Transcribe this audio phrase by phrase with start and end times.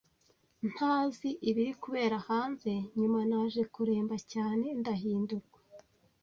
[0.71, 5.59] ntazi ibiri kubera hanze nyuma naje kuremba cyane ndahindurwa